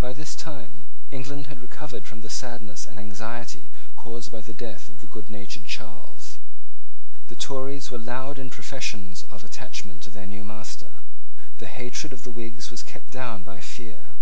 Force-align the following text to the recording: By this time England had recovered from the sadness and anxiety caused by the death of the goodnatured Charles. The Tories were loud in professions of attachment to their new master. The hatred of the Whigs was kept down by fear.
By 0.00 0.14
this 0.16 0.32
time 0.34 0.86
England 1.12 1.48
had 1.52 1.60
recovered 1.60 2.06
from 2.08 2.22
the 2.24 2.30
sadness 2.32 2.86
and 2.88 2.96
anxiety 2.98 3.68
caused 3.94 4.32
by 4.32 4.40
the 4.40 4.54
death 4.56 4.88
of 4.88 5.00
the 5.00 5.06
goodnatured 5.06 5.66
Charles. 5.68 6.38
The 7.28 7.36
Tories 7.36 7.90
were 7.92 7.98
loud 8.00 8.38
in 8.40 8.48
professions 8.48 9.24
of 9.28 9.44
attachment 9.44 10.00
to 10.04 10.10
their 10.10 10.24
new 10.24 10.44
master. 10.48 11.02
The 11.60 11.66
hatred 11.68 12.14
of 12.16 12.24
the 12.24 12.30
Whigs 12.32 12.70
was 12.72 12.80
kept 12.82 13.10
down 13.12 13.42
by 13.44 13.60
fear. 13.60 14.16